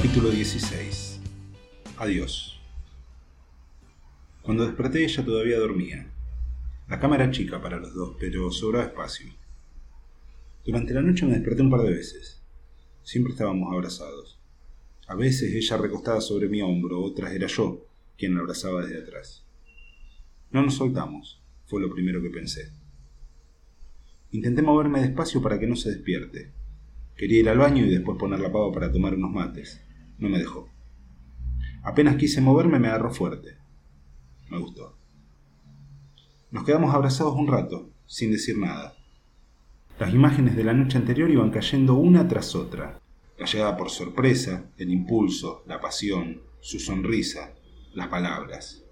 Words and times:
Capítulo 0.00 0.30
16. 0.30 1.20
Adiós. 1.98 2.58
Cuando 4.40 4.64
desperté 4.64 5.04
ella 5.04 5.22
todavía 5.22 5.58
dormía. 5.58 6.10
La 6.88 6.98
cama 6.98 7.16
era 7.16 7.30
chica 7.30 7.60
para 7.60 7.78
los 7.78 7.92
dos, 7.92 8.16
pero 8.18 8.50
sobraba 8.50 8.86
espacio. 8.86 9.26
Durante 10.64 10.94
la 10.94 11.02
noche 11.02 11.26
me 11.26 11.34
desperté 11.34 11.60
un 11.60 11.68
par 11.68 11.82
de 11.82 11.90
veces. 11.90 12.40
Siempre 13.02 13.34
estábamos 13.34 13.70
abrazados. 13.74 14.40
A 15.06 15.14
veces 15.16 15.54
ella 15.54 15.76
recostada 15.76 16.22
sobre 16.22 16.48
mi 16.48 16.62
hombro, 16.62 17.02
otras 17.02 17.34
era 17.34 17.46
yo 17.46 17.86
quien 18.16 18.34
la 18.34 18.40
abrazaba 18.40 18.80
desde 18.80 19.02
atrás. 19.02 19.44
No 20.50 20.62
nos 20.62 20.76
soltamos, 20.76 21.42
fue 21.66 21.82
lo 21.82 21.92
primero 21.92 22.22
que 22.22 22.30
pensé. 22.30 22.72
Intenté 24.30 24.62
moverme 24.62 25.02
despacio 25.02 25.42
para 25.42 25.60
que 25.60 25.66
no 25.66 25.76
se 25.76 25.90
despierte, 25.90 26.52
Quería 27.20 27.40
ir 27.40 27.48
al 27.50 27.58
baño 27.58 27.84
y 27.84 27.90
después 27.90 28.16
poner 28.16 28.40
la 28.40 28.50
pava 28.50 28.72
para 28.72 28.90
tomar 28.90 29.14
unos 29.14 29.30
mates. 29.30 29.84
No 30.20 30.28
me 30.28 30.38
dejó. 30.38 30.68
Apenas 31.82 32.16
quise 32.16 32.40
moverme 32.40 32.78
me 32.78 32.88
agarró 32.88 33.10
fuerte. 33.10 33.56
Me 34.50 34.58
gustó. 34.58 34.96
Nos 36.50 36.64
quedamos 36.64 36.94
abrazados 36.94 37.34
un 37.36 37.46
rato, 37.46 37.90
sin 38.06 38.30
decir 38.30 38.58
nada. 38.58 38.94
Las 39.98 40.12
imágenes 40.12 40.56
de 40.56 40.64
la 40.64 40.74
noche 40.74 40.98
anterior 40.98 41.30
iban 41.30 41.50
cayendo 41.50 41.94
una 41.94 42.28
tras 42.28 42.54
otra. 42.54 43.00
La 43.38 43.46
llegada 43.46 43.76
por 43.76 43.90
sorpresa, 43.90 44.70
el 44.76 44.90
impulso, 44.90 45.62
la 45.66 45.80
pasión, 45.80 46.42
su 46.60 46.78
sonrisa, 46.78 47.54
las 47.94 48.08
palabras. 48.08 48.84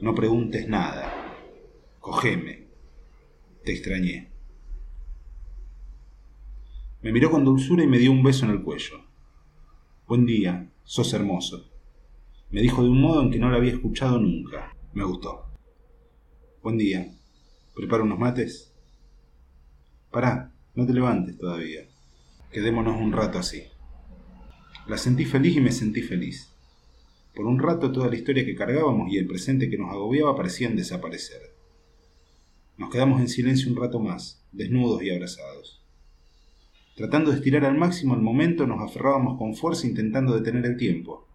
No 0.00 0.14
preguntes 0.14 0.68
nada. 0.68 1.12
Cogeme. 2.00 2.68
Te 3.64 3.72
extrañé. 3.72 4.30
Me 7.02 7.12
miró 7.12 7.30
con 7.30 7.44
dulzura 7.44 7.84
y 7.84 7.86
me 7.86 7.98
dio 7.98 8.12
un 8.12 8.22
beso 8.22 8.46
en 8.46 8.52
el 8.52 8.62
cuello. 8.62 9.04
Buen 10.06 10.26
día, 10.26 10.70
sos 10.84 11.14
hermoso. 11.14 11.66
Me 12.50 12.60
dijo 12.60 12.82
de 12.82 12.90
un 12.90 13.00
modo 13.00 13.22
en 13.22 13.30
que 13.30 13.38
no 13.38 13.48
lo 13.48 13.56
había 13.56 13.72
escuchado 13.72 14.18
nunca. 14.18 14.76
Me 14.92 15.02
gustó. 15.02 15.46
Buen 16.62 16.76
día. 16.76 17.10
¿Preparo 17.74 18.04
unos 18.04 18.18
mates? 18.18 18.70
Pará, 20.10 20.52
no 20.74 20.84
te 20.84 20.92
levantes 20.92 21.38
todavía. 21.38 21.88
Quedémonos 22.52 23.00
un 23.00 23.12
rato 23.12 23.38
así. 23.38 23.62
La 24.86 24.98
sentí 24.98 25.24
feliz 25.24 25.56
y 25.56 25.62
me 25.62 25.72
sentí 25.72 26.02
feliz. 26.02 26.50
Por 27.34 27.46
un 27.46 27.58
rato 27.58 27.90
toda 27.90 28.10
la 28.10 28.16
historia 28.16 28.44
que 28.44 28.54
cargábamos 28.54 29.10
y 29.10 29.16
el 29.16 29.26
presente 29.26 29.70
que 29.70 29.78
nos 29.78 29.90
agobiaba 29.90 30.36
parecían 30.36 30.76
desaparecer. 30.76 31.40
Nos 32.76 32.90
quedamos 32.90 33.22
en 33.22 33.28
silencio 33.28 33.70
un 33.70 33.78
rato 33.78 34.00
más, 34.00 34.44
desnudos 34.52 35.02
y 35.02 35.08
abrazados. 35.08 35.82
Tratando 36.96 37.30
de 37.30 37.38
estirar 37.38 37.64
al 37.64 37.76
máximo 37.76 38.14
el 38.14 38.20
momento, 38.20 38.66
nos 38.66 38.80
aferrábamos 38.80 39.36
con 39.36 39.56
fuerza 39.56 39.86
intentando 39.86 40.34
detener 40.34 40.64
el 40.64 40.76
tiempo, 40.76 41.26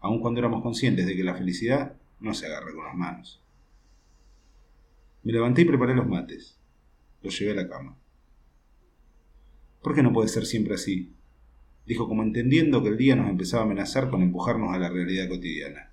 aun 0.00 0.20
cuando 0.20 0.40
éramos 0.40 0.62
conscientes 0.62 1.06
de 1.06 1.16
que 1.16 1.24
la 1.24 1.34
felicidad 1.34 1.94
no 2.20 2.34
se 2.34 2.46
agarra 2.46 2.74
con 2.74 2.84
las 2.84 2.94
manos. 2.94 3.40
Me 5.22 5.32
levanté 5.32 5.62
y 5.62 5.64
preparé 5.64 5.94
los 5.94 6.06
mates. 6.06 6.58
Los 7.22 7.38
llevé 7.38 7.52
a 7.52 7.62
la 7.62 7.68
cama. 7.68 7.96
¿Por 9.82 9.94
qué 9.94 10.02
no 10.02 10.12
puede 10.12 10.28
ser 10.28 10.44
siempre 10.44 10.74
así? 10.74 11.12
Dijo 11.86 12.06
como 12.06 12.22
entendiendo 12.22 12.82
que 12.82 12.90
el 12.90 12.98
día 12.98 13.16
nos 13.16 13.30
empezaba 13.30 13.62
a 13.62 13.66
amenazar 13.66 14.10
con 14.10 14.22
empujarnos 14.22 14.74
a 14.74 14.78
la 14.78 14.90
realidad 14.90 15.28
cotidiana. 15.28 15.90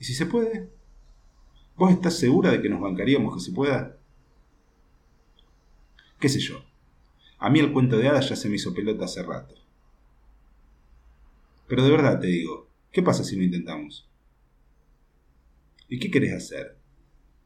¿Y 0.00 0.04
si 0.04 0.14
se 0.14 0.26
puede? 0.26 0.68
¿Vos 1.76 1.92
estás 1.92 2.18
segura 2.18 2.50
de 2.50 2.60
que 2.60 2.68
nos 2.68 2.80
bancaríamos 2.80 3.34
que 3.34 3.40
se 3.40 3.52
pueda? 3.52 3.96
¿Qué 6.18 6.28
sé 6.28 6.40
yo? 6.40 6.64
A 7.38 7.50
mí 7.50 7.60
el 7.60 7.72
cuento 7.72 7.96
de 7.96 8.08
hadas 8.08 8.28
ya 8.28 8.36
se 8.36 8.48
me 8.48 8.56
hizo 8.56 8.74
pelota 8.74 9.04
hace 9.04 9.22
rato. 9.22 9.54
Pero 11.68 11.84
de 11.84 11.90
verdad 11.90 12.18
te 12.18 12.26
digo, 12.26 12.68
¿qué 12.90 13.02
pasa 13.02 13.22
si 13.22 13.36
lo 13.36 13.44
intentamos? 13.44 14.08
¿Y 15.88 15.98
qué 15.98 16.10
querés 16.10 16.34
hacer? 16.34 16.78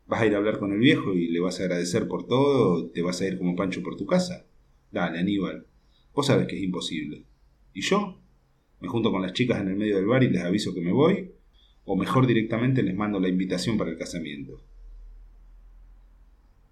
¿Vas 0.07 0.23
a 0.23 0.27
ir 0.27 0.35
a 0.35 0.39
hablar 0.39 0.59
con 0.59 0.73
el 0.73 0.79
viejo 0.79 1.13
y 1.13 1.29
le 1.29 1.41
vas 1.41 1.61
a 1.61 1.65
agradecer 1.65 2.09
por 2.09 2.27
todo 2.27 2.73
o 2.73 2.91
te 2.91 3.03
vas 3.03 3.21
a 3.21 3.27
ir 3.27 3.39
como 3.39 3.55
Pancho 3.55 3.83
por 3.83 3.97
tu 3.97 4.07
casa? 4.07 4.47
Dale, 4.91 5.19
Aníbal. 5.19 5.67
Vos 6.15 6.27
sabes 6.27 6.47
que 6.47 6.57
es 6.57 6.63
imposible. 6.63 7.25
¿Y 7.75 7.83
yo? 7.83 8.19
¿Me 8.81 8.89
junto 8.89 9.11
con 9.11 9.23
las 9.23 9.33
chicas 9.33 9.61
en 9.61 9.69
el 9.69 9.77
medio 9.77 9.97
del 9.97 10.07
bar 10.07 10.23
y 10.23 10.31
les 10.31 10.43
aviso 10.43 10.75
que 10.75 10.81
me 10.81 10.93
voy? 10.93 11.33
¿O 11.85 11.97
mejor 11.97 12.27
directamente 12.27 12.83
les 12.83 12.95
mando 12.95 13.21
la 13.21 13.29
invitación 13.29 13.77
para 13.77 13.91
el 13.91 13.99
casamiento? 13.99 14.63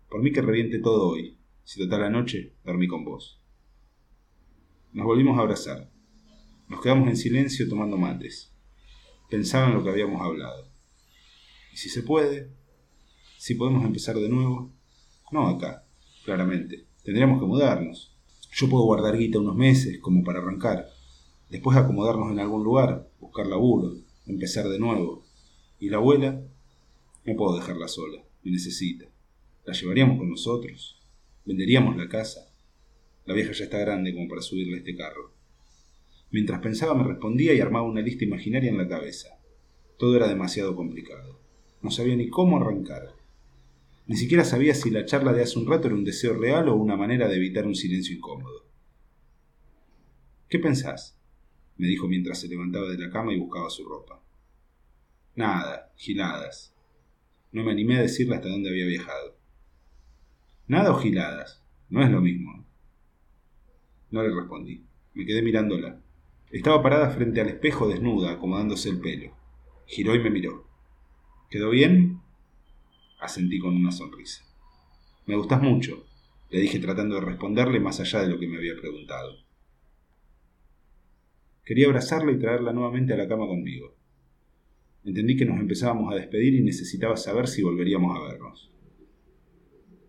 Por 0.08 0.22
mí 0.22 0.32
que 0.32 0.42
reviente 0.42 0.80
todo 0.80 1.08
hoy, 1.08 1.36
si 1.70 1.78
total 1.78 2.00
la 2.00 2.10
noche 2.10 2.52
dormí 2.64 2.88
con 2.88 3.04
vos. 3.04 3.40
Nos 4.92 5.06
volvimos 5.06 5.38
a 5.38 5.42
abrazar. 5.42 5.88
Nos 6.66 6.80
quedamos 6.80 7.08
en 7.08 7.16
silencio 7.16 7.68
tomando 7.68 7.96
mates. 7.96 8.52
Pensaba 9.30 9.68
en 9.68 9.74
lo 9.74 9.84
que 9.84 9.90
habíamos 9.90 10.20
hablado. 10.20 10.68
¿Y 11.72 11.76
si 11.76 11.88
se 11.88 12.02
puede? 12.02 12.50
¿Si 13.38 13.54
podemos 13.54 13.84
empezar 13.84 14.16
de 14.16 14.28
nuevo? 14.28 14.72
No 15.30 15.46
acá, 15.46 15.84
claramente. 16.24 16.86
Tendríamos 17.04 17.38
que 17.38 17.46
mudarnos. 17.46 18.16
Yo 18.50 18.68
puedo 18.68 18.82
guardar 18.82 19.16
guita 19.16 19.38
unos 19.38 19.54
meses, 19.54 20.00
como 20.00 20.24
para 20.24 20.40
arrancar. 20.40 20.88
Después 21.50 21.76
acomodarnos 21.76 22.32
en 22.32 22.40
algún 22.40 22.64
lugar, 22.64 23.08
buscar 23.20 23.46
laburo, 23.46 23.94
empezar 24.26 24.68
de 24.68 24.80
nuevo. 24.80 25.24
¿Y 25.78 25.88
la 25.88 25.98
abuela? 25.98 26.42
No 27.24 27.36
puedo 27.36 27.54
dejarla 27.54 27.86
sola, 27.86 28.24
me 28.42 28.50
necesita. 28.50 29.04
¿La 29.64 29.72
llevaríamos 29.72 30.18
con 30.18 30.30
nosotros? 30.30 30.99
Venderíamos 31.50 31.96
la 31.96 32.08
casa. 32.08 32.48
La 33.26 33.34
vieja 33.34 33.50
ya 33.50 33.64
está 33.64 33.78
grande 33.80 34.14
como 34.14 34.28
para 34.28 34.40
subirle 34.40 34.74
a 34.74 34.78
este 34.78 34.94
carro. 34.94 35.32
Mientras 36.30 36.60
pensaba 36.60 36.94
me 36.94 37.02
respondía 37.02 37.52
y 37.52 37.60
armaba 37.60 37.90
una 37.90 38.02
lista 38.02 38.24
imaginaria 38.24 38.70
en 38.70 38.78
la 38.78 38.86
cabeza. 38.86 39.30
Todo 39.98 40.14
era 40.14 40.28
demasiado 40.28 40.76
complicado. 40.76 41.40
No 41.82 41.90
sabía 41.90 42.14
ni 42.14 42.28
cómo 42.28 42.60
arrancar. 42.60 43.16
Ni 44.06 44.16
siquiera 44.16 44.44
sabía 44.44 44.74
si 44.74 44.90
la 44.90 45.06
charla 45.06 45.32
de 45.32 45.42
hace 45.42 45.58
un 45.58 45.66
rato 45.66 45.88
era 45.88 45.96
un 45.96 46.04
deseo 46.04 46.34
real 46.34 46.68
o 46.68 46.76
una 46.76 46.96
manera 46.96 47.26
de 47.26 47.34
evitar 47.34 47.66
un 47.66 47.74
silencio 47.74 48.14
incómodo. 48.14 48.66
¿Qué 50.48 50.60
pensás? 50.60 51.18
me 51.78 51.88
dijo 51.88 52.06
mientras 52.06 52.38
se 52.38 52.46
levantaba 52.46 52.88
de 52.88 52.98
la 52.98 53.10
cama 53.10 53.34
y 53.34 53.40
buscaba 53.40 53.70
su 53.70 53.84
ropa. 53.84 54.22
Nada, 55.34 55.90
giladas. 55.96 56.72
No 57.50 57.64
me 57.64 57.72
animé 57.72 57.96
a 57.96 58.02
decirle 58.02 58.36
hasta 58.36 58.50
dónde 58.50 58.70
había 58.70 58.86
viajado. 58.86 59.39
Nada 60.70 60.92
o 60.92 61.00
giladas. 61.00 61.60
No 61.88 62.00
es 62.00 62.12
lo 62.12 62.20
mismo. 62.20 62.64
No 64.12 64.22
le 64.22 64.32
respondí. 64.32 64.84
Me 65.14 65.26
quedé 65.26 65.42
mirándola. 65.42 66.00
Estaba 66.52 66.80
parada 66.80 67.10
frente 67.10 67.40
al 67.40 67.48
espejo 67.48 67.88
desnuda, 67.88 68.30
acomodándose 68.30 68.88
el 68.88 69.00
pelo. 69.00 69.32
Giró 69.86 70.14
y 70.14 70.20
me 70.20 70.30
miró. 70.30 70.68
¿Quedó 71.50 71.70
bien? 71.70 72.20
Asentí 73.18 73.58
con 73.58 73.74
una 73.74 73.90
sonrisa. 73.90 74.44
Me 75.26 75.34
gustas 75.34 75.60
mucho, 75.60 76.06
le 76.50 76.60
dije 76.60 76.78
tratando 76.78 77.16
de 77.16 77.22
responderle 77.22 77.80
más 77.80 77.98
allá 77.98 78.20
de 78.20 78.28
lo 78.28 78.38
que 78.38 78.46
me 78.46 78.58
había 78.58 78.76
preguntado. 78.76 79.38
Quería 81.64 81.88
abrazarla 81.88 82.30
y 82.30 82.38
traerla 82.38 82.72
nuevamente 82.72 83.12
a 83.12 83.16
la 83.16 83.26
cama 83.26 83.48
conmigo. 83.48 83.96
Entendí 85.04 85.36
que 85.36 85.46
nos 85.46 85.58
empezábamos 85.58 86.12
a 86.12 86.16
despedir 86.16 86.54
y 86.54 86.62
necesitaba 86.62 87.16
saber 87.16 87.48
si 87.48 87.60
volveríamos 87.60 88.16
a 88.16 88.22
vernos. 88.22 88.70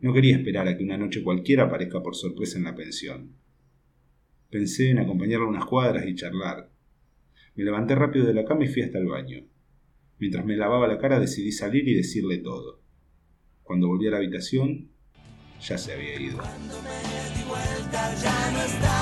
No 0.02 0.14
quería 0.14 0.36
esperar 0.36 0.68
a 0.68 0.76
que 0.76 0.84
una 0.84 0.98
noche 0.98 1.24
cualquiera 1.24 1.64
aparezca 1.64 2.02
por 2.02 2.16
sorpresa 2.16 2.58
en 2.58 2.64
la 2.64 2.76
pensión. 2.76 3.36
Pensé 4.50 4.90
en 4.90 5.00
acompañarla 5.00 5.46
unas 5.46 5.66
cuadras 5.66 6.06
y 6.08 6.16
charlar. 6.16 6.72
Me 7.56 7.64
levanté 7.64 7.94
rápido 7.96 8.26
de 8.26 8.34
la 8.34 8.44
cama 8.44 8.66
y 8.66 8.68
fui 8.68 8.82
hasta 8.82 8.98
el 8.98 9.06
baño. 9.06 9.46
Mientras 10.18 10.44
me 10.44 10.58
lavaba 10.58 10.88
la 10.88 10.98
cara 10.98 11.20
decidí 11.20 11.52
salir 11.52 11.88
y 11.88 11.94
decirle 11.94 12.40
todo. 12.40 12.82
Cuando 13.64 13.88
volví 13.88 14.08
a 14.08 14.12
la 14.12 14.18
habitación, 14.18 14.90
ya 15.62 15.78
se 15.78 15.94
había 15.94 16.20
ido. 16.20 16.38
Cuando 16.38 16.82
me 16.82 17.40
di 17.40 17.48
vuelta 17.48 18.16
ya 18.16 18.52
no. 18.52 19.01